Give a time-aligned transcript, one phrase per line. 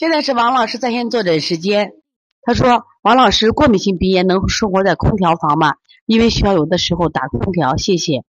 [0.00, 1.92] 现在是王老师在线坐诊时间。
[2.40, 5.74] 他说：“王老师，过敏性鼻炎能生活在空调房吗？
[6.06, 8.24] 因为需要有的时候打空调。”谢谢。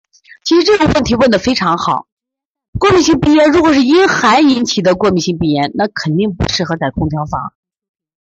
[0.46, 2.08] 其实这个问题问的非常好。
[2.80, 7.52] 过敏性鼻炎如果是因寒引起的过敏性鼻炎，那肯定不适合在空调房。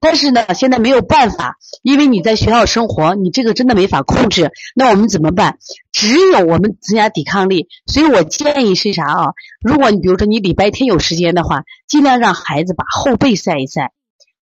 [0.04, 4.50] 但是呢，现在没有办法，因为你在学校生活，你这个真的没法控制。
[4.74, 5.56] 那我们怎么办？
[5.92, 7.68] 只有我们增加抵抗力。
[7.86, 9.24] 所以我建议是啥啊？
[9.62, 13.92] 如果你比如说你礼拜天有时间的话，尽量让孩子把后背晒一晒。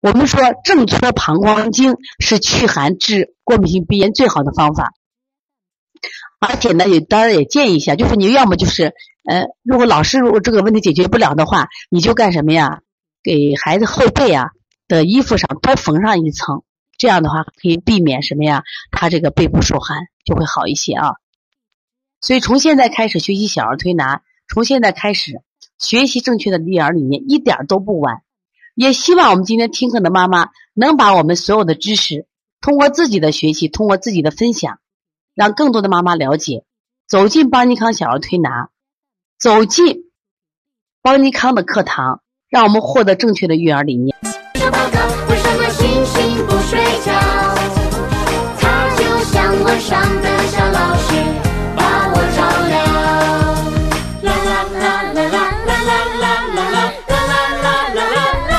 [0.02, 4.94] 我们说正搓膀胱经是祛寒治过敏性鼻炎最好的方法。
[6.40, 8.94] 而且呢，也当然也建议一下，就是你要么就是，
[9.30, 12.80] 呃，如果老师如果这个问题解决不了的话，你就干什么呀？
[13.22, 14.52] 给孩子后背啊。
[14.90, 16.64] 的衣服上多缝上一层，
[16.98, 18.64] 这样的话可以避免什么呀？
[18.92, 21.14] 他这个背部受寒就会好一些啊。
[22.20, 25.42] 所以从现在开始学习小儿推拿，从现在开始
[25.78, 28.24] 学习正确的育儿理念，一点都不晚。
[28.76, 32.28] 也希望我们今天听课的妈妈能把我们所有的知识，
[32.60, 34.80] 通过自己的学习，通过自己的分享，
[35.36, 36.64] 让更多的妈妈了解，
[37.08, 38.70] 走进邦尼康小儿推拿，
[39.38, 40.12] 走进
[41.02, 44.16] 邦尼康的课堂，让我们获得正确的育儿理念。
[44.72, 44.98] 报告，
[45.30, 47.12] 为什么星星不睡觉？
[48.60, 48.64] 它
[48.96, 51.08] 就像晚上的小老师，
[51.76, 51.80] 把
[52.14, 52.38] 我照
[52.70, 52.72] 亮。
[54.22, 58.10] 啦啦啦啦啦啦啦啦啦啦啦啦啦啦
[58.48, 58.58] 啦。